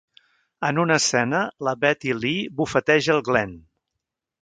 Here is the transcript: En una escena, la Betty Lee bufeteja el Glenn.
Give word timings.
En 0.69 0.81
una 0.83 0.97
escena, 1.01 1.43
la 1.69 1.75
Betty 1.85 2.17
Lee 2.25 2.35
bufeteja 2.63 3.17
el 3.19 3.25
Glenn. 3.31 3.59